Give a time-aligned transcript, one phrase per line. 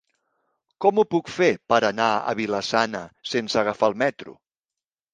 [0.85, 3.05] Com ho puc fer per anar a Vila-sana
[3.37, 4.39] sense agafar el metro?